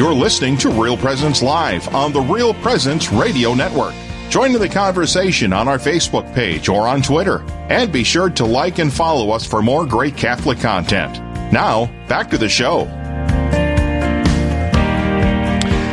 You're 0.00 0.14
listening 0.14 0.56
to 0.56 0.70
Real 0.70 0.96
Presence 0.96 1.42
Live 1.42 1.94
on 1.94 2.10
the 2.10 2.22
Real 2.22 2.54
Presence 2.54 3.12
Radio 3.12 3.52
Network. 3.52 3.92
Join 4.30 4.54
in 4.54 4.58
the 4.58 4.66
conversation 4.66 5.52
on 5.52 5.68
our 5.68 5.76
Facebook 5.76 6.34
page 6.34 6.70
or 6.70 6.88
on 6.88 7.02
Twitter. 7.02 7.42
And 7.68 7.92
be 7.92 8.02
sure 8.02 8.30
to 8.30 8.46
like 8.46 8.78
and 8.78 8.90
follow 8.90 9.30
us 9.30 9.44
for 9.44 9.60
more 9.60 9.84
great 9.84 10.16
Catholic 10.16 10.58
content. 10.58 11.18
Now, 11.52 11.92
back 12.08 12.30
to 12.30 12.38
the 12.38 12.48
show. 12.48 12.84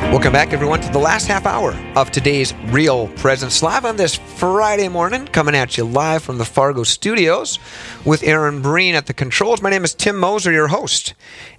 Welcome 0.09 0.31
back, 0.31 0.53
everyone, 0.53 0.79
to 0.79 0.91
the 0.93 0.99
last 0.99 1.27
half 1.27 1.45
hour 1.45 1.73
of 1.97 2.09
today's 2.09 2.53
Real 2.67 3.09
Presence 3.09 3.61
Live 3.61 3.83
on 3.83 3.97
this 3.97 4.15
Friday 4.15 4.87
morning, 4.87 5.25
coming 5.25 5.53
at 5.53 5.77
you 5.77 5.83
live 5.83 6.23
from 6.23 6.37
the 6.37 6.45
Fargo 6.45 6.83
studios 6.83 7.59
with 8.05 8.23
Aaron 8.23 8.61
Breen 8.61 8.95
at 8.95 9.07
the 9.07 9.13
controls. 9.13 9.61
My 9.61 9.69
name 9.69 9.83
is 9.83 9.93
Tim 9.93 10.15
Moser, 10.15 10.53
your 10.53 10.69
host, 10.69 11.13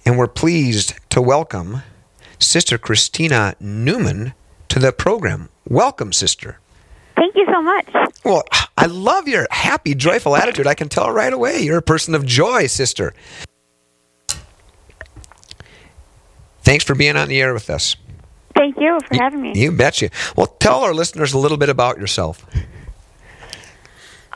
and 0.07 0.17
we're 0.17 0.29
pleased 0.29 0.95
to 1.11 1.21
welcome 1.21 1.83
Sister 2.39 2.79
Christina 2.79 3.55
Newman 3.61 4.35
to 4.69 4.79
the 4.79 4.93
program. 4.93 5.49
Welcome, 5.69 6.13
Sister. 6.13 6.59
Thank 7.17 7.35
you 7.35 7.47
so 7.53 7.61
much. 7.63 7.87
Well, 8.25 8.45
I 8.77 8.87
love 8.87 9.27
your 9.27 9.47
happy, 9.51 9.95
joyful 9.95 10.37
attitude. 10.37 10.67
I 10.67 10.75
can 10.75 10.89
tell 10.89 11.11
right 11.11 11.33
away. 11.33 11.61
You're 11.61 11.79
a 11.79 11.83
person 11.83 12.15
of 12.15 12.25
joy, 12.25 12.67
Sister. 12.67 13.13
Thanks 16.63 16.85
for 16.85 16.95
being 16.95 17.17
on 17.17 17.29
the 17.29 17.41
air 17.41 17.55
with 17.55 17.71
us. 17.71 17.97
Thank 18.55 18.77
you 18.79 18.99
for 19.09 19.15
having 19.17 19.41
me. 19.41 19.53
You 19.57 19.73
betcha. 19.73 20.11
Well, 20.37 20.47
tell 20.47 20.81
our 20.81 20.93
listeners 20.95 21.33
a 21.33 21.39
little 21.39 21.57
bit 21.57 21.69
about 21.69 21.99
yourself. 21.99 22.45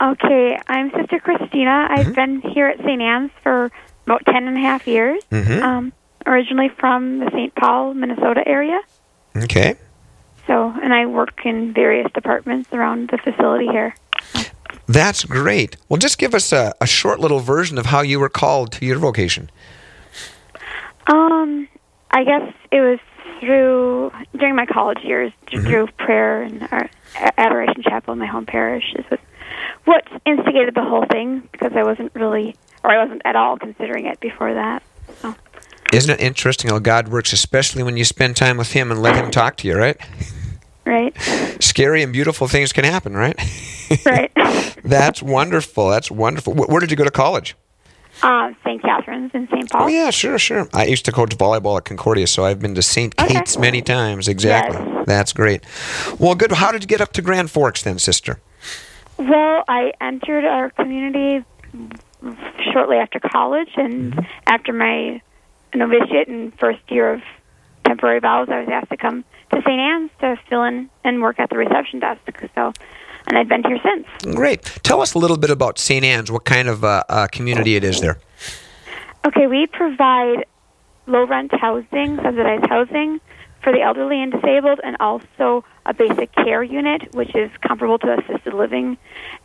Okay, 0.01 0.57
I'm 0.67 0.91
Sister 0.91 1.19
Christina. 1.19 1.87
I've 1.89 2.07
Mm-hmm. 2.07 2.13
been 2.13 2.41
here 2.51 2.67
at 2.67 2.79
St. 2.79 3.01
Anne's 3.01 3.31
for 3.43 3.71
about 4.05 4.25
ten 4.25 4.47
and 4.47 4.57
a 4.57 4.59
half 4.59 4.87
years. 4.87 5.23
Mhm. 5.31 5.61
Um, 5.61 5.93
originally 6.25 6.69
from 6.69 7.19
the 7.19 7.29
St. 7.31 7.53
Paul, 7.55 7.93
Minnesota 7.93 8.47
area. 8.47 8.79
Okay. 9.35 9.75
So, 10.47 10.73
and 10.81 10.93
I 10.93 11.05
work 11.05 11.45
in 11.45 11.73
various 11.73 12.11
departments 12.13 12.71
around 12.73 13.09
the 13.09 13.17
facility 13.17 13.67
here. 13.67 13.95
That's 14.87 15.23
great. 15.23 15.77
Well, 15.87 15.97
just 15.97 16.17
give 16.17 16.33
us 16.35 16.51
a, 16.51 16.73
a 16.81 16.85
short 16.87 17.19
little 17.19 17.39
version 17.39 17.77
of 17.77 17.85
how 17.87 18.01
you 18.01 18.19
were 18.19 18.29
called 18.29 18.71
to 18.73 18.85
your 18.85 18.99
vocation. 18.99 19.49
Um, 21.07 21.67
I 22.11 22.23
guess 22.23 22.53
it 22.71 22.81
was 22.81 22.99
through 23.39 24.11
during 24.37 24.55
my 24.55 24.65
college 24.65 24.99
years 25.03 25.31
Mm-hmm. 25.47 25.67
through 25.67 25.87
prayer 25.99 26.41
and 26.41 26.67
our 26.71 26.89
Adoration 27.37 27.83
Chapel 27.83 28.13
in 28.13 28.19
my 28.19 28.25
home 28.25 28.47
parish 28.47 28.95
is 28.97 29.05
what 29.07 29.19
what 29.85 30.03
instigated 30.25 30.73
the 30.73 30.83
whole 30.83 31.05
thing 31.05 31.47
because 31.51 31.73
I 31.75 31.83
wasn't 31.83 32.11
really 32.15 32.55
or 32.83 32.89
I 32.89 33.03
wasn't 33.03 33.21
at 33.23 33.35
all 33.35 33.57
considering 33.57 34.07
it 34.07 34.19
before 34.19 34.55
that. 34.55 34.81
Isn't 35.93 36.09
it 36.11 36.19
interesting 36.19 36.69
how 36.71 36.79
God 36.79 37.07
works, 37.09 37.33
especially 37.33 37.83
when 37.83 37.97
you 37.97 38.03
spend 38.03 38.35
time 38.35 38.57
with 38.57 38.71
Him 38.73 38.91
and 38.91 39.01
let 39.01 39.15
Him 39.15 39.31
talk 39.31 39.57
to 39.57 39.67
you, 39.67 39.77
right? 39.77 39.97
right, 40.85 41.15
Scary 41.59 42.01
and 42.03 42.11
beautiful 42.11 42.47
things 42.47 42.73
can 42.73 42.83
happen, 42.83 43.15
right? 43.15 43.37
right. 44.05 44.31
That's 44.83 45.21
wonderful. 45.23 45.89
That's 45.89 46.09
wonderful. 46.11 46.53
Wh- 46.55 46.69
Where 46.69 46.79
did 46.81 46.91
you 46.91 46.97
go 46.97 47.03
to 47.05 47.11
college? 47.11 47.55
uh, 48.21 48.51
St. 48.63 48.81
Catherine's 48.81 49.31
in 49.33 49.47
St. 49.49 49.69
Paul. 49.69 49.83
Oh, 49.83 49.87
yeah, 49.87 50.09
sure, 50.09 50.37
sure. 50.37 50.67
I 50.73 50.85
used 50.85 51.03
to 51.05 51.11
coach 51.11 51.35
volleyball 51.37 51.77
at 51.77 51.85
Concordia, 51.85 52.27
so 52.27 52.45
I've 52.45 52.59
been 52.59 52.75
to 52.75 52.81
St. 52.81 53.13
Okay. 53.19 53.33
Kate's 53.35 53.57
many 53.57 53.81
times. 53.81 54.27
Exactly. 54.27 54.77
Yes. 54.79 55.05
That's 55.07 55.33
great. 55.33 55.63
Well, 56.19 56.35
good. 56.35 56.51
How 56.53 56.71
did 56.71 56.83
you 56.83 56.87
get 56.87 57.01
up 57.01 57.11
to 57.13 57.21
Grand 57.21 57.49
Forks 57.51 57.81
then, 57.83 57.97
sister? 57.99 58.39
Well, 59.17 59.63
I 59.67 59.91
entered 59.99 60.45
our 60.45 60.69
community 60.71 61.43
shortly 62.71 62.97
after 62.97 63.19
college, 63.19 63.69
and 63.77 64.13
Mm-hmm. 64.13 64.25
after 64.47 64.73
my 64.73 65.21
novitiate 65.77 66.27
and 66.27 66.57
first 66.59 66.79
year 66.89 67.13
of 67.13 67.21
temporary 67.85 68.19
vows, 68.19 68.47
I 68.49 68.59
was 68.59 68.69
asked 68.71 68.89
to 68.89 68.97
come 68.97 69.23
to 69.51 69.61
St. 69.61 69.79
Anne's 69.79 70.11
to 70.19 70.37
fill 70.49 70.63
in 70.63 70.89
and 71.03 71.21
work 71.21 71.39
at 71.39 71.49
the 71.49 71.57
reception 71.57 71.99
desk. 71.99 72.21
So, 72.55 72.73
and 73.27 73.37
I've 73.37 73.47
been 73.47 73.63
here 73.63 73.79
since. 73.83 74.35
Great. 74.35 74.63
Tell 74.83 75.01
us 75.01 75.13
a 75.13 75.19
little 75.19 75.37
bit 75.37 75.49
about 75.49 75.79
St. 75.79 76.03
Anne's, 76.03 76.31
what 76.31 76.45
kind 76.45 76.67
of 76.67 76.83
uh, 76.83 77.03
uh, 77.09 77.27
community 77.31 77.75
it 77.75 77.83
is 77.83 78.01
there. 78.01 78.19
Okay, 79.25 79.47
we 79.47 79.67
provide 79.67 80.45
low 81.07 81.25
rent 81.25 81.51
housing, 81.53 82.17
subsidized 82.17 82.65
housing 82.67 83.19
for 83.61 83.71
the 83.71 83.81
elderly 83.81 84.21
and 84.21 84.31
disabled, 84.33 84.79
and 84.83 84.97
also 84.99 85.63
a 85.85 85.93
basic 85.93 86.33
care 86.33 86.61
unit, 86.61 87.13
which 87.13 87.33
is 87.35 87.49
comparable 87.65 87.97
to 87.99 88.17
assisted 88.19 88.53
living. 88.53 88.97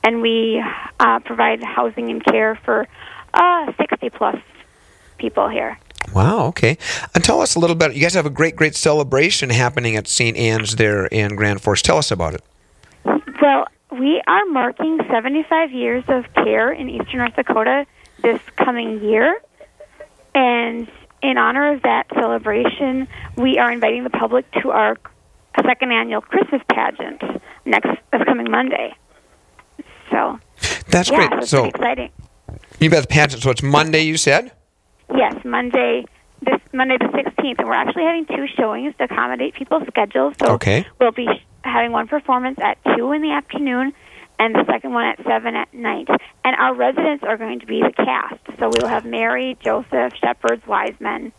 And 0.02 0.20
we 0.20 0.62
uh, 0.98 1.20
provide 1.20 1.62
housing 1.62 2.10
and 2.10 2.24
care 2.24 2.58
for 2.64 2.88
uh, 3.34 3.72
60 3.78 4.10
plus 4.10 4.36
people 5.18 5.48
here. 5.48 5.78
Wow, 6.14 6.46
okay. 6.46 6.78
And 7.14 7.22
tell 7.22 7.40
us 7.40 7.54
a 7.54 7.58
little 7.58 7.76
bit. 7.76 7.94
You 7.94 8.00
guys 8.00 8.14
have 8.14 8.26
a 8.26 8.30
great, 8.30 8.56
great 8.56 8.74
celebration 8.74 9.50
happening 9.50 9.96
at 9.96 10.08
St. 10.08 10.36
Anne's 10.36 10.76
there 10.76 11.06
in 11.06 11.36
Grand 11.36 11.60
Forks. 11.60 11.82
Tell 11.82 11.98
us 11.98 12.10
about 12.10 12.34
it. 12.34 12.42
Well, 13.40 13.66
we 13.92 14.22
are 14.26 14.44
marking 14.46 14.98
75 15.10 15.70
years 15.72 16.04
of 16.08 16.24
care 16.34 16.72
in 16.72 16.88
eastern 16.88 17.18
North 17.18 17.36
Dakota 17.36 17.86
this 18.22 18.40
coming 18.56 19.02
year. 19.04 19.38
And 20.34 20.88
in 21.22 21.36
honor 21.36 21.74
of 21.74 21.82
that 21.82 22.06
celebration, 22.14 23.06
we 23.36 23.58
are 23.58 23.70
inviting 23.70 24.04
the 24.04 24.10
public 24.10 24.50
to 24.62 24.70
our 24.70 24.96
second 25.66 25.90
annual 25.92 26.20
Christmas 26.20 26.62
pageant 26.70 27.20
next 27.64 27.88
this 28.12 28.22
coming 28.24 28.50
Monday. 28.50 28.94
So, 30.10 30.38
That's 30.88 31.10
yeah, 31.10 31.28
great. 31.28 31.40
so 31.42 31.46
So 31.46 31.64
exciting. 31.66 32.10
you 32.80 32.88
got 32.88 33.02
the 33.02 33.08
pageant. 33.08 33.42
So 33.42 33.50
it's 33.50 33.62
Monday, 33.62 34.02
you 34.02 34.16
said? 34.16 34.52
Yes, 35.14 35.34
Monday 35.44 36.04
this 36.42 36.60
Monday 36.72 36.96
the 36.98 37.06
16th, 37.06 37.58
and 37.58 37.66
we're 37.66 37.74
actually 37.74 38.04
having 38.04 38.24
two 38.26 38.46
showings 38.56 38.94
to 38.98 39.04
accommodate 39.04 39.54
people's 39.54 39.82
schedules. 39.88 40.34
So 40.40 40.52
Okay. 40.54 40.86
we'll 41.00 41.10
be 41.10 41.26
having 41.64 41.90
one 41.90 42.06
performance 42.06 42.58
at 42.62 42.78
two 42.96 43.10
in 43.12 43.22
the 43.22 43.32
afternoon, 43.32 43.92
and 44.38 44.54
the 44.54 44.64
second 44.66 44.92
one 44.92 45.04
at 45.04 45.18
seven 45.24 45.56
at 45.56 45.72
night. 45.74 46.06
And 46.44 46.54
our 46.56 46.74
residents 46.74 47.24
are 47.24 47.36
going 47.36 47.58
to 47.60 47.66
be 47.66 47.80
the 47.80 47.92
cast. 47.92 48.36
So 48.60 48.68
we 48.68 48.78
will 48.80 48.88
have 48.88 49.04
Mary, 49.04 49.56
Joseph, 49.64 50.12
shepherds, 50.22 50.64
wise 50.66 50.94
men, 51.00 51.32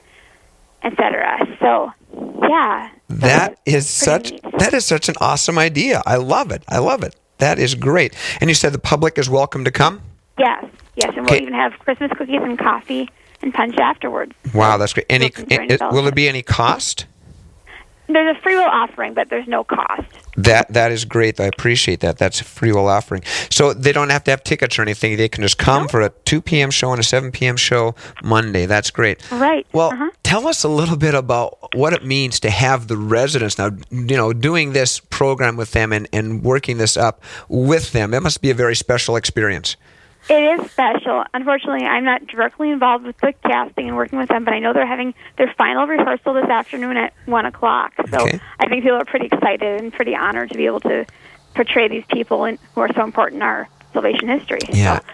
etc. 0.83 1.47
So, 1.61 1.91
yeah, 2.49 2.89
That 3.07 3.57
is 3.65 3.87
such 3.87 4.31
neat. 4.31 4.41
that 4.57 4.73
is 4.73 4.85
such 4.85 5.07
an 5.07 5.15
awesome 5.21 5.57
idea. 5.57 6.01
I 6.05 6.17
love 6.17 6.51
it. 6.51 6.63
I 6.67 6.79
love 6.79 7.03
it. 7.03 7.15
That 7.37 7.57
is 7.57 7.73
great. 7.73 8.13
And 8.41 8.49
you 8.49 8.53
said 8.53 8.73
the 8.73 8.79
public 8.79 9.17
is 9.17 9.29
welcome 9.29 9.63
to 9.63 9.71
come? 9.71 10.01
Yes, 10.37 10.65
yes, 11.01 11.13
and 11.15 11.25
we'll 11.25 11.35
Okay. 11.35 11.41
even 11.41 11.53
have 11.53 11.73
Christmas 11.79 12.11
cookies 12.17 12.41
and 12.41 12.57
coffee 12.59 13.09
and 13.41 13.53
punch 13.53 13.77
afterwards. 13.77 14.33
Wow, 14.53 14.77
that's 14.77 14.93
great. 14.93 15.05
Any 15.09 15.25
Welcome 15.25 15.45
to 15.47 15.55
join 15.57 15.71
i- 15.71 15.75
us 15.75 15.93
will 15.93 16.07
it 16.07 16.15
be 16.15 16.27
any 16.27 16.41
cost? 16.41 17.05
There's 18.11 18.35
a 18.35 18.41
free 18.41 18.55
will 18.55 18.63
offering, 18.63 19.13
but 19.13 19.29
there's 19.29 19.47
no 19.47 19.63
cost. 19.63 20.01
That 20.35 20.73
that 20.73 20.91
is 20.91 21.05
great. 21.05 21.39
I 21.39 21.43
appreciate 21.43 21.99
that. 21.99 22.17
That's 22.17 22.41
a 22.41 22.43
free 22.43 22.71
will 22.71 22.87
offering. 22.87 23.21
So 23.51 23.71
they 23.71 23.91
don't 23.91 24.09
have 24.09 24.23
to 24.23 24.31
have 24.31 24.43
tickets 24.43 24.79
or 24.79 24.81
anything. 24.81 25.15
They 25.15 25.29
can 25.29 25.43
just 25.43 25.59
come 25.59 25.87
for 25.87 26.01
a 26.01 26.09
2 26.25 26.41
p.m. 26.41 26.71
show 26.71 26.89
and 26.91 26.99
a 26.99 27.03
7 27.03 27.31
p.m. 27.31 27.55
show 27.55 27.93
Monday. 28.23 28.65
That's 28.65 28.89
great. 28.89 29.21
Right. 29.31 29.67
Well, 29.73 29.91
Uh-huh. 29.93 30.09
tell 30.23 30.47
us 30.47 30.63
a 30.63 30.69
little 30.69 30.97
bit 30.97 31.13
about 31.13 31.55
what 31.75 31.93
it 31.93 32.03
means 32.03 32.39
to 32.39 32.49
have 32.49 32.87
the 32.87 32.97
residents 32.97 33.59
now. 33.59 33.69
You 33.91 34.17
know, 34.17 34.33
doing 34.33 34.73
this 34.73 34.99
program 34.99 35.55
with 35.55 35.73
them 35.73 35.93
and, 35.93 36.07
and 36.11 36.41
working 36.43 36.79
this 36.79 36.97
up 36.97 37.21
with 37.47 37.91
them. 37.91 38.15
It 38.15 38.23
must 38.23 38.41
be 38.41 38.49
a 38.49 38.55
very 38.55 38.75
special 38.75 39.17
experience. 39.17 39.75
It 40.29 40.59
is 40.59 40.71
special. 40.71 41.23
Unfortunately, 41.33 41.85
I'm 41.85 42.03
not 42.03 42.27
directly 42.27 42.69
involved 42.69 43.05
with 43.05 43.17
the 43.17 43.33
casting 43.43 43.87
and 43.87 43.97
working 43.97 44.19
with 44.19 44.29
them, 44.29 44.45
but 44.45 44.53
I 44.53 44.59
know 44.59 44.73
they're 44.73 44.85
having 44.85 45.15
their 45.37 45.51
final 45.57 45.87
rehearsal 45.87 46.35
this 46.35 46.45
afternoon 46.45 46.97
at 46.97 47.13
one 47.25 47.45
o'clock. 47.45 47.93
So 48.11 48.21
Okay. 48.21 48.39
I 48.59 48.67
think 48.67 48.83
people 48.83 48.97
are 48.97 49.05
pretty 49.05 49.25
excited 49.25 49.81
and 49.81 49.91
pretty 49.91 50.15
honored 50.15 50.51
to 50.51 50.57
be 50.57 50.67
able 50.67 50.81
to 50.81 51.05
portray 51.55 51.87
these 51.87 52.05
people 52.11 52.45
in, 52.45 52.59
who 52.75 52.81
are 52.81 52.93
so 52.93 53.03
important 53.03 53.37
in 53.37 53.41
our 53.41 53.67
salvation 53.91 54.27
history. 54.27 54.59
Yeah. 54.69 54.99
So, 54.99 55.05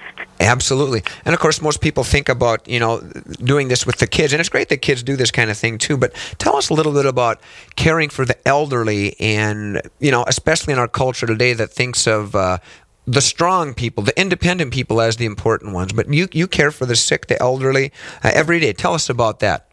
Absolutely. 0.42 1.02
And 1.24 1.34
of 1.34 1.40
course, 1.40 1.62
most 1.62 1.80
people 1.80 2.04
think 2.04 2.28
about, 2.28 2.68
you 2.68 2.80
know, 2.80 3.00
doing 3.42 3.70
this 3.70 3.86
with 3.86 3.98
the 4.00 4.08
kids. 4.08 4.34
And 4.34 4.40
it's 4.42 4.50
great 4.50 4.68
that 4.68 4.78
kids 4.82 5.02
do 5.02 5.16
this 5.16 5.32
kind 5.32 5.50
of 5.50 5.58
thing 5.58 5.78
too. 5.78 5.96
But 5.96 6.14
tell 6.40 6.58
us 6.58 6.70
a 6.70 6.74
little 6.74 6.92
bit 6.92 7.06
about 7.06 7.40
caring 7.78 8.10
for 8.10 8.26
the 8.26 8.36
elderly 8.46 9.16
and, 9.20 9.82
you 10.00 10.12
know, 10.12 10.26
especially 10.28 10.74
in 10.74 10.80
our 10.80 10.90
culture 10.90 11.26
today 11.26 11.54
that 11.54 11.72
thinks 11.72 12.06
of 12.06 12.36
uh, 12.36 12.58
the 13.06 13.22
strong 13.22 13.74
people, 13.74 14.04
the 14.04 14.20
independent 14.20 14.74
people 14.74 15.02
as 15.02 15.18
the 15.18 15.26
important 15.26 15.74
ones. 15.74 15.94
But 15.94 16.12
you, 16.12 16.28
you 16.32 16.48
care 16.48 16.72
for 16.72 16.86
the 16.86 16.96
sick, 16.96 17.28
the 17.28 17.42
elderly 17.42 17.92
uh, 18.24 18.32
every 18.34 18.60
day. 18.60 18.74
Tell 18.74 18.94
us 18.94 19.10
about 19.10 19.40
that. 19.40 19.72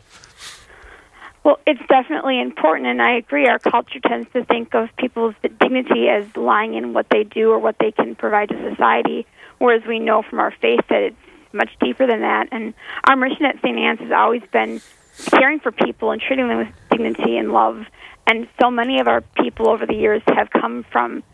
Well, 1.45 1.59
it's 1.67 1.81
definitely 1.89 2.41
important, 2.41 2.87
and 2.87 3.03
I 3.03 3.17
agree. 3.17 3.49
Our 3.49 3.59
culture 3.59 3.99
tends 3.99 4.31
to 4.33 4.45
think 4.45 4.75
of 4.75 4.95
people's 4.97 5.35
dignity 5.43 6.09
as 6.09 6.25
lying 6.37 6.75
in 6.75 6.93
what 6.93 7.09
they 7.11 7.25
do 7.25 7.51
or 7.51 7.59
what 7.59 7.77
they 7.81 7.91
can 7.91 8.15
provide 8.15 8.51
to 8.51 8.71
society, 8.71 9.27
whereas 9.59 9.83
we 9.85 9.99
know 9.99 10.23
from 10.23 10.39
our 10.39 10.53
faith 10.53 10.83
that 10.89 11.03
it's 11.03 11.17
much 11.53 11.71
deeper 11.81 12.07
than 12.07 12.21
that. 12.21 12.49
And 12.53 12.75
our 13.05 13.17
mission 13.17 13.45
at 13.45 13.57
St. 13.57 13.77
Anne's 13.77 13.99
has 13.99 14.13
always 14.13 14.43
been 14.53 14.81
caring 15.31 15.59
for 15.59 15.73
people 15.73 16.13
and 16.13 16.23
treating 16.23 16.47
them 16.47 16.59
with 16.59 16.69
dignity 16.91 17.37
and 17.37 17.53
love. 17.53 17.87
And 18.27 18.47
so 18.61 18.71
many 18.71 19.01
of 19.01 19.09
our 19.09 19.21
people 19.21 19.69
over 19.69 19.85
the 19.85 19.95
years 19.95 20.23
have 20.29 20.49
come 20.51 20.85
from 20.93 21.25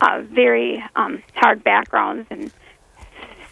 uh, 0.00 0.22
very 0.22 0.82
um, 0.94 1.22
hard 1.34 1.64
backgrounds, 1.64 2.26
and 2.30 2.50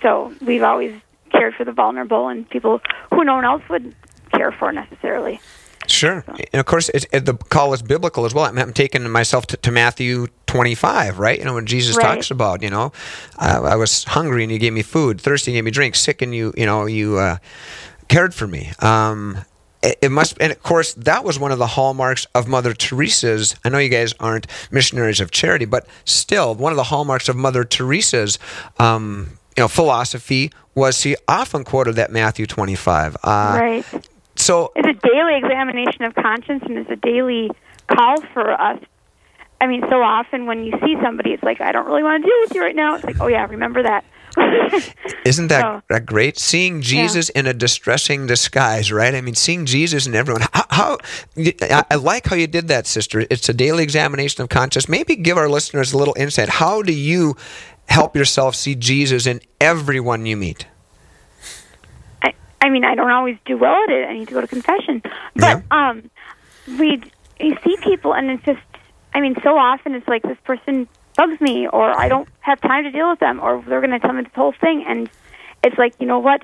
so 0.02 0.34
we've 0.40 0.62
always 0.62 0.94
cared 1.30 1.54
for 1.54 1.64
the 1.64 1.72
vulnerable 1.72 2.28
and 2.28 2.48
people 2.48 2.80
who 3.10 3.24
no 3.24 3.34
one 3.34 3.44
else 3.44 3.62
would 3.68 3.94
care 4.32 4.52
for 4.52 4.72
necessarily. 4.72 5.40
Sure, 5.86 6.24
and 6.28 6.60
of 6.60 6.64
course, 6.64 6.88
it's, 6.94 7.04
it, 7.12 7.26
the 7.26 7.34
call 7.34 7.74
is 7.74 7.82
biblical 7.82 8.24
as 8.24 8.32
well. 8.32 8.46
I'm, 8.46 8.58
I'm 8.58 8.72
taking 8.72 9.08
myself 9.10 9.46
to, 9.48 9.56
to, 9.58 9.70
Matthew 9.70 10.28
25, 10.46 11.18
right? 11.18 11.38
You 11.38 11.44
know, 11.44 11.54
when 11.54 11.66
Jesus 11.66 11.96
right. 11.96 12.14
talks 12.14 12.30
about, 12.30 12.62
you 12.62 12.70
know, 12.70 12.90
uh, 13.38 13.60
I 13.62 13.76
was 13.76 14.04
hungry 14.04 14.44
and 14.44 14.50
you 14.52 14.58
gave 14.58 14.72
me 14.72 14.80
food, 14.80 15.20
thirsty 15.20 15.50
and 15.50 15.56
you 15.56 15.58
gave 15.58 15.64
me 15.66 15.70
drink, 15.72 15.94
sick 15.94 16.22
and 16.22 16.34
you, 16.34 16.54
you 16.56 16.64
know, 16.64 16.86
you 16.86 17.18
uh, 17.18 17.36
cared 18.08 18.34
for 18.34 18.46
me. 18.46 18.72
Um, 18.78 19.44
it, 19.84 20.10
must, 20.10 20.36
and 20.40 20.52
of 20.52 20.62
course, 20.62 20.94
that 20.94 21.24
was 21.24 21.38
one 21.38 21.52
of 21.52 21.58
the 21.58 21.66
hallmarks 21.66 22.26
of 22.34 22.48
Mother 22.48 22.72
Teresa's. 22.72 23.56
I 23.64 23.68
know 23.68 23.78
you 23.78 23.88
guys 23.88 24.14
aren't 24.18 24.46
missionaries 24.70 25.20
of 25.20 25.30
charity, 25.30 25.64
but 25.64 25.86
still, 26.04 26.54
one 26.54 26.72
of 26.72 26.76
the 26.76 26.84
hallmarks 26.84 27.28
of 27.28 27.36
Mother 27.36 27.64
Teresa's. 27.64 28.38
Um, 28.78 29.38
you 29.56 29.62
know, 29.62 29.68
philosophy 29.68 30.50
was 30.74 30.98
she 30.98 31.14
often 31.28 31.62
quoted 31.62 31.94
that 31.94 32.10
Matthew 32.10 32.44
25. 32.44 33.16
Uh, 33.22 33.58
right 33.60 33.84
so 34.36 34.72
it's 34.74 34.88
a 34.88 35.08
daily 35.08 35.36
examination 35.36 36.02
of 36.02 36.14
conscience, 36.14 36.62
and 36.64 36.78
it's 36.78 36.90
a 36.90 36.96
daily 36.96 37.50
call 37.86 38.20
for 38.32 38.50
us. 38.52 38.80
I 39.60 39.66
mean, 39.66 39.82
so 39.88 40.02
often 40.02 40.46
when 40.46 40.64
you 40.64 40.72
see 40.84 40.96
somebody, 41.02 41.32
it's 41.32 41.42
like, 41.42 41.60
I 41.60 41.72
don't 41.72 41.86
really 41.86 42.02
want 42.02 42.22
to 42.22 42.28
deal 42.28 42.36
with 42.42 42.54
you 42.54 42.60
right 42.60 42.74
now. 42.74 42.96
It's 42.96 43.04
like, 43.04 43.20
oh 43.20 43.28
yeah, 43.28 43.46
remember 43.46 43.82
that. 43.82 44.04
Isn't 45.24 45.48
that, 45.48 45.62
so, 45.62 45.82
that 45.88 46.06
great? 46.06 46.38
Seeing 46.38 46.82
Jesus 46.82 47.30
yeah. 47.34 47.40
in 47.40 47.46
a 47.46 47.54
distressing 47.54 48.26
disguise, 48.26 48.92
right? 48.92 49.14
I 49.14 49.20
mean, 49.20 49.34
seeing 49.34 49.66
Jesus 49.66 50.06
in 50.06 50.14
everyone. 50.14 50.42
How, 50.52 50.64
how 50.70 50.98
I, 51.36 51.84
I 51.90 51.94
like 51.94 52.26
how 52.26 52.36
you 52.36 52.46
did 52.46 52.68
that, 52.68 52.86
sister. 52.86 53.24
It's 53.30 53.48
a 53.48 53.54
daily 53.54 53.82
examination 53.82 54.42
of 54.42 54.48
conscience. 54.48 54.88
Maybe 54.88 55.16
give 55.16 55.38
our 55.38 55.48
listeners 55.48 55.92
a 55.92 55.98
little 55.98 56.14
insight. 56.18 56.48
How 56.48 56.82
do 56.82 56.92
you 56.92 57.36
help 57.88 58.16
yourself 58.16 58.54
see 58.54 58.74
Jesus 58.74 59.26
in 59.26 59.40
everyone 59.60 60.26
you 60.26 60.36
meet? 60.36 60.66
I 62.22 62.34
I 62.60 62.70
mean, 62.70 62.84
I 62.84 62.94
don't 62.94 63.10
always 63.10 63.38
do 63.44 63.56
well 63.56 63.82
at 63.84 63.90
it. 63.90 64.08
I 64.08 64.14
need 64.14 64.28
to 64.28 64.34
go 64.34 64.40
to 64.40 64.46
confession. 64.46 65.02
But 65.34 65.62
yeah. 65.70 65.90
um, 65.90 66.10
we 66.78 67.02
you 67.40 67.56
see 67.64 67.76
people, 67.82 68.14
and 68.14 68.30
it's 68.30 68.44
just, 68.44 68.60
I 69.12 69.20
mean, 69.20 69.36
so 69.42 69.56
often 69.56 69.94
it's 69.94 70.08
like 70.08 70.22
this 70.22 70.38
person 70.44 70.88
bugs 71.16 71.40
me, 71.40 71.66
or 71.68 71.98
I 71.98 72.08
don't 72.08 72.28
have 72.40 72.60
time 72.60 72.84
to 72.84 72.90
deal 72.90 73.10
with 73.10 73.20
them, 73.20 73.40
or 73.40 73.62
they're 73.66 73.80
going 73.80 73.90
to 73.90 74.00
tell 74.00 74.12
me 74.12 74.22
this 74.22 74.32
whole 74.34 74.52
thing, 74.52 74.84
and 74.86 75.08
it's 75.62 75.78
like, 75.78 75.94
you 75.98 76.06
know 76.06 76.18
what? 76.18 76.42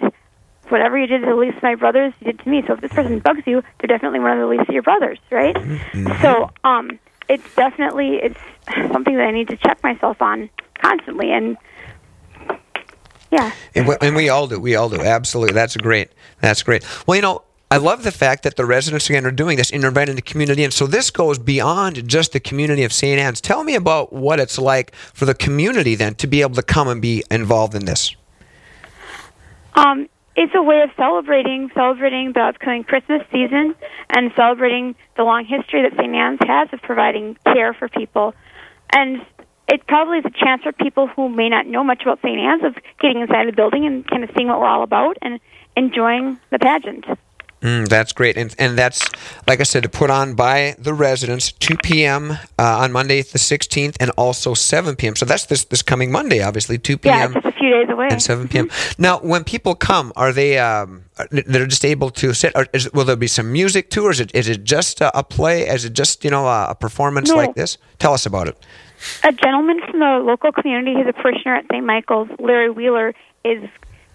Whatever 0.68 0.98
you 0.98 1.06
did 1.06 1.20
to 1.20 1.26
the 1.26 1.34
least 1.34 1.56
of 1.56 1.62
my 1.62 1.74
brothers, 1.74 2.12
you 2.20 2.26
did 2.26 2.40
to 2.40 2.48
me. 2.48 2.62
So 2.66 2.74
if 2.74 2.80
this 2.80 2.92
person 2.92 3.18
bugs 3.18 3.42
you, 3.46 3.62
they're 3.78 3.88
definitely 3.88 4.20
one 4.20 4.32
of 4.32 4.38
the 4.38 4.46
least 4.46 4.68
of 4.68 4.74
your 4.74 4.82
brothers, 4.82 5.18
right? 5.30 5.56
Mm-hmm. 5.56 6.22
So 6.22 6.50
um, 6.62 6.98
it's 7.28 7.54
definitely 7.56 8.16
it's 8.16 8.40
something 8.92 9.16
that 9.16 9.26
I 9.26 9.32
need 9.32 9.48
to 9.48 9.56
check 9.56 9.82
myself 9.82 10.22
on 10.22 10.48
constantly, 10.80 11.32
and 11.32 11.56
yeah. 13.30 13.52
And, 13.74 13.88
and 14.00 14.16
we 14.16 14.28
all 14.28 14.46
do. 14.46 14.58
We 14.58 14.74
all 14.74 14.88
do. 14.88 15.00
Absolutely. 15.00 15.54
That's 15.54 15.76
great. 15.76 16.10
That's 16.40 16.62
great. 16.62 16.84
Well, 17.06 17.16
you 17.16 17.22
know, 17.22 17.42
I 17.72 17.76
love 17.76 18.02
the 18.02 18.10
fact 18.10 18.42
that 18.42 18.56
the 18.56 18.66
residents 18.66 19.08
again 19.08 19.24
are 19.24 19.30
doing 19.30 19.56
this 19.56 19.70
and 19.70 19.84
inviting 19.84 20.16
the 20.16 20.22
community 20.22 20.64
in. 20.64 20.72
So 20.72 20.88
this 20.88 21.12
goes 21.12 21.38
beyond 21.38 22.08
just 22.08 22.32
the 22.32 22.40
community 22.40 22.82
of 22.82 22.92
St. 22.92 23.20
Anne's. 23.20 23.40
Tell 23.40 23.62
me 23.62 23.76
about 23.76 24.12
what 24.12 24.40
it's 24.40 24.58
like 24.58 24.92
for 24.94 25.24
the 25.24 25.34
community 25.34 25.94
then 25.94 26.16
to 26.16 26.26
be 26.26 26.40
able 26.40 26.56
to 26.56 26.64
come 26.64 26.88
and 26.88 27.00
be 27.00 27.22
involved 27.30 27.76
in 27.76 27.84
this. 27.84 28.16
Um, 29.74 30.08
it's 30.34 30.52
a 30.56 30.62
way 30.62 30.80
of 30.82 30.90
celebrating, 30.96 31.70
celebrating 31.72 32.32
the 32.32 32.40
upcoming 32.40 32.82
Christmas 32.82 33.22
season, 33.30 33.76
and 34.08 34.32
celebrating 34.34 34.96
the 35.16 35.22
long 35.22 35.44
history 35.44 35.82
that 35.82 35.92
St. 35.92 36.12
Anne's 36.12 36.40
has 36.44 36.68
of 36.72 36.82
providing 36.82 37.36
care 37.44 37.72
for 37.72 37.88
people. 37.88 38.34
And 38.92 39.24
it 39.68 39.86
probably 39.86 40.18
is 40.18 40.24
a 40.24 40.30
chance 40.30 40.64
for 40.64 40.72
people 40.72 41.06
who 41.06 41.28
may 41.28 41.48
not 41.48 41.68
know 41.68 41.84
much 41.84 42.02
about 42.02 42.18
St. 42.20 42.36
Anne's 42.36 42.64
of 42.64 42.74
getting 42.98 43.20
inside 43.20 43.46
the 43.46 43.52
building 43.52 43.86
and 43.86 44.04
kind 44.08 44.24
of 44.24 44.30
seeing 44.36 44.48
what 44.48 44.58
we're 44.58 44.66
all 44.66 44.82
about 44.82 45.18
and 45.22 45.38
enjoying 45.76 46.40
the 46.50 46.58
pageant. 46.58 47.04
Mm, 47.62 47.88
that's 47.88 48.12
great, 48.14 48.38
and 48.38 48.54
and 48.58 48.78
that's 48.78 49.06
like 49.46 49.60
I 49.60 49.64
said, 49.64 49.82
to 49.82 49.88
put 49.90 50.08
on 50.08 50.34
by 50.34 50.76
the 50.78 50.94
residents, 50.94 51.52
2 51.52 51.76
p.m. 51.82 52.30
Uh, 52.30 52.36
on 52.58 52.90
Monday 52.90 53.20
the 53.20 53.38
16th, 53.38 53.96
and 54.00 54.10
also 54.16 54.54
7 54.54 54.96
p.m. 54.96 55.14
So 55.14 55.26
that's 55.26 55.44
this 55.44 55.64
this 55.64 55.82
coming 55.82 56.10
Monday, 56.10 56.42
obviously, 56.42 56.78
2 56.78 56.96
p.m. 56.96 57.34
Yeah, 57.34 57.40
just 57.40 57.54
a 57.54 57.58
few 57.58 57.68
days 57.68 57.90
away, 57.90 58.08
and 58.10 58.22
7 58.22 58.48
p.m. 58.48 58.68
Mm-hmm. 58.68 59.02
Now, 59.02 59.18
when 59.18 59.44
people 59.44 59.74
come, 59.74 60.10
are 60.16 60.32
they 60.32 60.58
um, 60.58 61.04
they're 61.30 61.66
just 61.66 61.84
able 61.84 62.08
to 62.10 62.32
sit? 62.32 62.52
Or 62.54 62.66
is, 62.72 62.90
will 62.94 63.04
there 63.04 63.16
be 63.16 63.26
some 63.26 63.52
music 63.52 63.90
too, 63.90 64.06
or 64.06 64.10
is 64.10 64.20
it 64.20 64.34
is 64.34 64.48
it 64.48 64.64
just 64.64 65.02
a, 65.02 65.18
a 65.18 65.22
play? 65.22 65.68
Is 65.68 65.84
it 65.84 65.92
just 65.92 66.24
you 66.24 66.30
know 66.30 66.46
a, 66.46 66.70
a 66.70 66.74
performance 66.74 67.28
no. 67.28 67.36
like 67.36 67.54
this? 67.56 67.76
Tell 67.98 68.14
us 68.14 68.24
about 68.24 68.48
it. 68.48 68.56
A 69.22 69.32
gentleman 69.32 69.80
from 69.90 70.00
the 70.00 70.22
local 70.24 70.50
community 70.52 70.94
who's 70.94 71.06
a 71.08 71.12
parishioner 71.12 71.56
at 71.56 71.66
St. 71.70 71.84
Michael's, 71.84 72.28
Larry 72.38 72.70
Wheeler, 72.70 73.14
is 73.44 73.68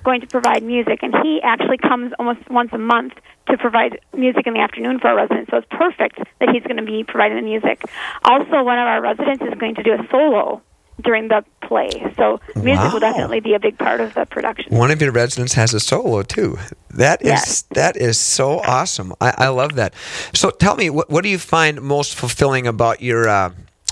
going 0.06 0.22
to 0.22 0.28
provide 0.28 0.64
music, 0.64 1.00
and 1.02 1.14
he 1.24 1.42
actually 1.44 1.78
comes 1.78 2.14
almost 2.18 2.50
once 2.50 2.70
a 2.72 2.78
month 2.78 3.14
to 3.50 3.58
provide 3.58 4.00
music 4.16 4.48
in 4.48 4.54
the 4.54 4.60
afternoon 4.60 5.00
for 5.00 5.10
our 5.10 5.16
residents. 5.16 5.52
So 5.52 5.58
it's 5.58 5.68
perfect 5.70 6.20
that 6.40 6.50
he's 6.50 6.64
going 6.64 6.78
to 6.78 6.84
be 6.84 7.04
providing 7.04 7.38
the 7.38 7.44
music. 7.44 7.84
Also, 8.24 8.64
one 8.64 8.80
of 8.80 8.88
our 8.88 9.02
residents 9.02 9.44
is 9.44 9.54
going 9.60 9.76
to 9.76 9.84
do 9.84 9.94
a 9.94 10.08
solo 10.10 10.62
during 11.04 11.28
the 11.28 11.44
play. 11.62 11.90
So 12.16 12.40
music 12.56 12.86
wow. 12.86 12.94
will 12.94 13.00
definitely 13.00 13.42
be 13.42 13.54
a 13.54 13.60
big 13.60 13.78
part 13.78 14.00
of 14.00 14.14
the 14.14 14.26
production. 14.26 14.76
One 14.76 14.92
of 14.92 15.02
your 15.02 15.12
residents 15.12 15.54
has 15.54 15.74
a 15.74 15.80
solo 15.80 16.24
too. 16.24 16.58
That 16.92 17.22
is 17.22 17.28
yes. 17.28 17.62
that 17.72 17.98
is 17.98 18.18
so 18.18 18.60
awesome. 18.60 19.14
I, 19.20 19.34
I 19.38 19.48
love 19.50 19.76
that. 19.76 19.94
So 20.34 20.50
tell 20.52 20.76
me, 20.76 20.90
what, 20.90 21.10
what 21.10 21.24
do 21.24 21.30
you 21.30 21.40
find 21.40 21.82
most 21.82 22.16
fulfilling 22.16 22.66
about 22.66 23.02
your 23.02 23.28
uh, 23.28 23.52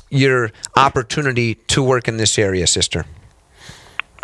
your 0.10 0.52
opportunity 0.78 1.56
to 1.56 1.84
work 1.84 2.08
in 2.08 2.18
this 2.18 2.40
area, 2.40 2.68
sister? 2.68 3.06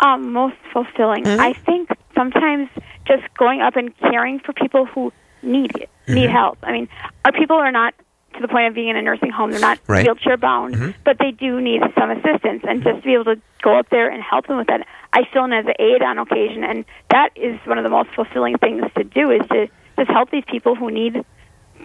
Um, 0.00 0.32
most 0.32 0.56
fulfilling. 0.72 1.24
Mm-hmm. 1.24 1.40
I 1.40 1.52
think 1.52 1.90
sometimes 2.14 2.68
just 3.06 3.22
going 3.34 3.60
up 3.60 3.76
and 3.76 3.96
caring 3.98 4.40
for 4.40 4.52
people 4.52 4.86
who 4.86 5.12
need 5.42 5.76
it, 5.76 5.90
mm-hmm. 6.06 6.14
need 6.14 6.30
help. 6.30 6.58
I 6.62 6.72
mean, 6.72 6.88
our 7.24 7.32
people 7.32 7.56
are 7.56 7.72
not 7.72 7.94
to 8.34 8.40
the 8.40 8.48
point 8.48 8.68
of 8.68 8.74
being 8.74 8.88
in 8.88 8.96
a 8.96 9.02
nursing 9.02 9.30
home. 9.30 9.50
They're 9.50 9.60
not 9.60 9.78
right. 9.86 10.04
wheelchair 10.04 10.36
bound, 10.36 10.74
mm-hmm. 10.74 10.90
but 11.04 11.18
they 11.18 11.32
do 11.32 11.60
need 11.60 11.82
some 11.98 12.10
assistance. 12.10 12.62
And 12.66 12.82
just 12.82 13.00
to 13.00 13.02
be 13.02 13.14
able 13.14 13.24
to 13.24 13.40
go 13.62 13.78
up 13.78 13.90
there 13.90 14.08
and 14.10 14.22
help 14.22 14.46
them 14.46 14.56
with 14.56 14.68
that, 14.68 14.86
I 15.12 15.22
fill 15.32 15.44
in 15.44 15.52
as 15.52 15.66
an 15.66 15.74
aide 15.78 16.02
on 16.02 16.18
occasion, 16.18 16.64
and 16.64 16.84
that 17.10 17.30
is 17.36 17.58
one 17.66 17.78
of 17.78 17.84
the 17.84 17.90
most 17.90 18.10
fulfilling 18.14 18.56
things 18.58 18.84
to 18.96 19.04
do 19.04 19.30
is 19.30 19.42
to 19.48 19.68
just 19.98 20.10
help 20.10 20.30
these 20.30 20.44
people 20.46 20.76
who 20.76 20.90
need 20.90 21.24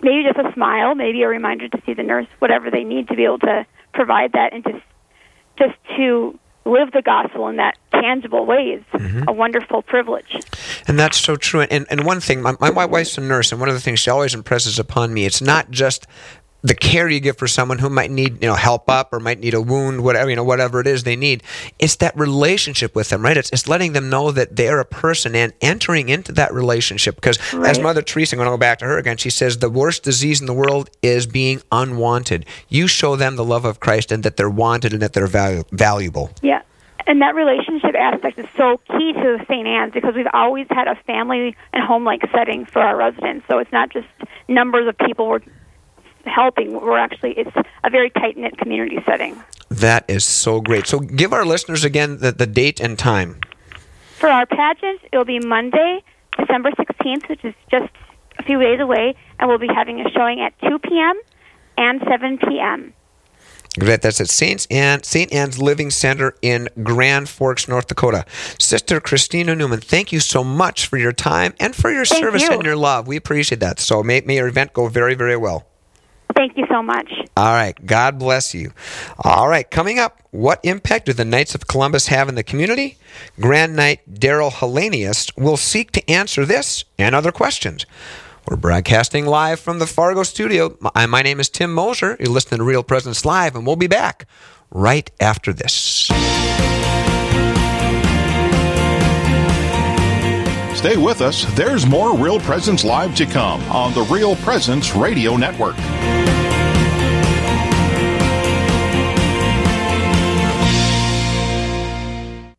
maybe 0.02 0.24
just 0.24 0.38
a 0.38 0.54
smile, 0.54 0.96
maybe 0.96 1.24
a 1.24 1.28
reminder 1.28 1.68
to 1.68 1.82
see 1.86 1.94
the 1.94 2.04
nurse, 2.04 2.28
whatever 2.40 2.70
they 2.70 2.84
need 2.84 3.08
to 3.08 3.16
be 3.16 3.26
able 3.26 3.40
to 3.40 3.66
provide 3.94 4.34
that 4.34 4.54
and 4.54 4.64
just 4.64 4.84
just 5.58 5.76
to 5.96 6.38
live 6.66 6.92
the 6.92 7.02
gospel 7.02 7.48
in 7.48 7.56
that 7.58 7.78
tangible 8.02 8.46
ways 8.46 8.82
mm-hmm. 8.94 9.24
a 9.28 9.32
wonderful 9.32 9.82
privilege. 9.82 10.38
And 10.88 11.00
that's 11.00 11.20
so 11.20 11.36
true. 11.36 11.62
And, 11.62 11.86
and 11.90 12.06
one 12.06 12.20
thing, 12.20 12.42
my, 12.42 12.56
my 12.60 12.86
wife's 12.86 13.18
a 13.18 13.22
nurse, 13.22 13.52
and 13.52 13.60
one 13.60 13.70
of 13.70 13.76
the 13.76 13.82
things 13.82 14.00
she 14.00 14.10
always 14.10 14.34
impresses 14.34 14.80
upon 14.80 15.14
me, 15.14 15.26
it's 15.26 15.42
not 15.42 15.72
just 15.72 16.08
the 16.66 16.74
care 16.74 17.08
you 17.08 17.20
give 17.20 17.38
for 17.38 17.48
someone 17.48 17.78
who 17.78 17.90
might 17.92 18.10
need 18.10 18.42
you 18.42 18.50
know 18.50 18.56
help 18.56 18.90
up 18.90 19.14
or 19.14 19.20
might 19.20 19.40
need 19.40 19.54
a 19.54 19.62
wound 19.62 20.04
whatever 20.04 20.32
you 20.32 20.36
know 20.36 20.44
whatever 20.44 20.80
it 20.80 20.88
is 20.88 21.04
they 21.04 21.16
need 21.16 21.44
it's 21.78 21.98
that 21.98 22.18
relationship 22.18 22.96
with 22.96 23.10
them 23.10 23.24
right 23.24 23.38
it's, 23.38 23.52
it's 23.52 23.68
letting 23.68 23.94
them 23.94 24.10
know 24.10 24.32
that 24.32 24.56
they're 24.56 24.80
a 24.80 24.86
person 24.86 25.36
and 25.36 25.54
entering 25.62 26.10
into 26.10 26.32
that 26.32 26.52
relationship 26.52 27.16
because 27.16 27.38
right. 27.54 27.70
as 27.70 27.80
mother 27.80 28.02
teresa 28.02 28.36
i'm 28.36 28.38
going 28.38 28.48
to 28.48 28.52
go 28.52 28.58
back 28.58 28.80
to 28.80 28.86
her 28.86 28.98
again 28.98 29.16
she 29.16 29.30
says 29.30 29.60
the 29.60 29.70
worst 29.70 30.02
disease 30.02 30.42
in 30.42 30.48
the 30.48 30.54
world 30.54 30.90
is 31.04 31.28
being 31.28 31.62
unwanted 31.72 32.44
you 32.68 32.88
show 32.88 33.16
them 33.16 33.36
the 33.36 33.46
love 33.46 33.64
of 33.64 33.80
christ 33.80 34.12
and 34.12 34.24
that 34.24 34.36
they're 34.36 34.50
wanted 34.50 34.92
and 34.92 35.04
that 35.04 35.14
they're 35.14 35.28
valu- 35.28 35.70
valuable 35.70 36.32
yeah 36.42 36.64
and 37.08 37.22
that 37.22 37.36
relationship 37.36 37.96
aspect 37.96 38.40
is 38.40 38.46
so 38.58 38.80
key 38.88 39.14
to 39.14 39.44
St. 39.48 39.68
Anne's 39.68 39.94
because 39.94 40.16
we've 40.16 40.28
always 40.34 40.68
had 40.70 40.88
a 40.88 40.96
family 41.08 41.56
and 41.74 41.84
home 41.84 42.04
like 42.04 42.22
setting 42.32 42.66
for 42.66 42.82
our 42.82 42.96
residents. 42.96 43.46
So 43.48 43.60
it's 43.60 43.72
not 43.72 43.92
just 43.92 44.08
numbers 44.48 44.88
of 44.88 44.98
people 44.98 45.28
we're 45.28 45.42
helping. 46.26 46.74
We're 46.74 46.98
actually 46.98 47.34
it's 47.34 47.56
a 47.84 47.90
very 47.90 48.10
tight 48.10 48.38
knit 48.38 48.58
community 48.58 48.98
setting. 49.06 49.42
That 49.70 50.06
is 50.08 50.26
so 50.26 50.62
great. 50.62 50.88
So 50.88 51.00
give 51.00 51.34
our 51.34 51.46
listeners 51.46 51.84
again 51.84 52.20
the, 52.20 52.32
the 52.32 52.48
date 52.48 52.80
and 52.80 52.98
time. 52.98 53.40
For 54.18 54.30
our 54.30 54.46
pageant, 54.46 55.02
it 55.12 55.18
will 55.18 55.26
be 55.26 55.40
Monday, 55.40 56.02
December 56.40 56.72
sixteenth, 56.78 57.30
which 57.30 57.44
is 57.44 57.54
just 57.70 57.92
a 58.40 58.44
few 58.44 58.60
days 58.60 58.80
away, 58.80 59.16
and 59.38 59.48
we'll 59.48 59.60
be 59.60 59.68
having 59.68 60.02
a 60.02 60.10
showing 60.10 60.42
at 60.42 60.54
two 60.62 60.80
p.m. 60.80 61.20
and 61.78 62.02
seven 62.08 62.40
p.m. 62.40 62.94
That's 63.78 64.22
at 64.22 64.30
Saint 64.30 64.68
Anne, 64.72 65.04
St. 65.04 65.34
Anne's 65.34 65.60
Living 65.60 65.90
Center 65.90 66.36
in 66.42 66.70
Grand 66.84 67.28
Forks, 67.28 67.68
North 67.68 67.88
Dakota. 67.88 68.26
Sister 68.60 69.00
Christina 69.00 69.56
Newman, 69.56 69.82
thank 69.82 70.12
you 70.12 70.20
so 70.20 70.44
much 70.44 70.88
for 70.88 70.98
your 70.98 71.12
time 71.12 71.54
and 71.60 71.76
for 71.76 71.92
your 71.92 72.06
thank 72.06 72.24
service 72.24 72.44
you. 72.44 72.52
and 72.52 72.64
your 72.64 72.78
love. 72.78 73.08
We 73.08 73.18
appreciate 73.18 73.60
that. 73.60 73.80
So 73.80 74.02
may, 74.02 74.22
may 74.22 74.36
your 74.36 74.48
event 74.48 74.74
go 74.74 74.88
very, 74.88 75.16
very 75.16 75.36
well. 75.38 75.68
Thank 76.36 76.58
you 76.58 76.66
so 76.70 76.82
much. 76.82 77.12
All 77.38 77.54
right. 77.54 77.86
God 77.86 78.20
bless 78.20 78.54
you. 78.54 78.74
All 79.20 79.48
right. 79.48 79.70
Coming 79.70 80.00
up, 80.00 80.22
what 80.32 80.60
impact 80.64 81.06
do 81.06 81.14
the 81.14 81.24
Knights 81.24 81.56
of 81.56 81.68
Columbus 81.68 82.08
have 82.08 82.28
in 82.28 82.36
the 82.36 82.44
community? 82.44 82.98
Grand 83.40 83.76
Knight 83.76 84.02
Daryl 84.12 84.52
Hellenius 84.52 85.32
will 85.38 85.56
seek 85.56 85.92
to 85.92 86.10
answer 86.10 86.46
this 86.46 86.84
and 87.00 87.16
other 87.16 87.32
questions. 87.32 87.86
We're 88.48 88.58
broadcasting 88.58 89.26
live 89.26 89.60
from 89.60 89.80
the 89.80 89.88
Fargo 89.88 90.22
studio. 90.22 90.78
My, 90.80 91.08
my 91.08 91.24
name 91.24 91.40
is 91.40 91.50
Tim 91.50 91.74
Moser. 91.74 92.16
You're 92.20 92.30
listening 92.30 92.60
to 92.60 92.64
Real 92.64 92.84
Presence 92.84 93.26
Live, 93.26 93.56
and 93.56 93.66
we'll 93.66 93.76
be 93.76 93.88
back 93.88 94.28
right 94.70 95.10
after 95.20 95.52
this. 95.52 96.12
Stay 100.78 100.98
with 100.98 101.22
us. 101.22 101.46
There's 101.56 101.88
more 101.88 102.16
Real 102.16 102.40
Presence 102.40 102.84
Live 102.84 103.16
to 103.16 103.26
come 103.26 103.64
on 103.72 103.96
the 103.96 104.04
Real 104.04 104.36
Presence 104.36 104.96
Radio 104.96 105.36
Network. 105.38 105.76